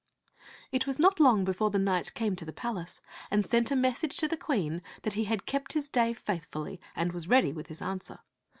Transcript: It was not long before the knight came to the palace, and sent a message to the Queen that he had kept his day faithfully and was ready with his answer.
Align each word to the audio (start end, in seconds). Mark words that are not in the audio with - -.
It 0.71 0.87
was 0.87 0.97
not 0.97 1.19
long 1.19 1.45
before 1.45 1.69
the 1.69 1.77
knight 1.77 2.15
came 2.15 2.35
to 2.37 2.43
the 2.43 2.51
palace, 2.51 3.01
and 3.29 3.45
sent 3.45 3.69
a 3.69 3.75
message 3.75 4.17
to 4.17 4.27
the 4.27 4.35
Queen 4.35 4.81
that 5.03 5.13
he 5.13 5.25
had 5.25 5.45
kept 5.45 5.73
his 5.73 5.89
day 5.89 6.11
faithfully 6.11 6.81
and 6.95 7.11
was 7.11 7.29
ready 7.29 7.53
with 7.53 7.67
his 7.67 7.83
answer. 7.83 8.17